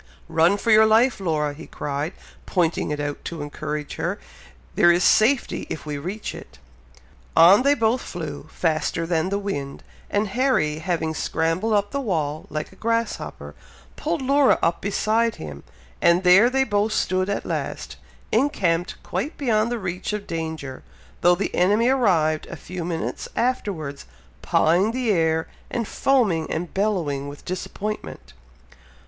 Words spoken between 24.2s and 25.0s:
pawing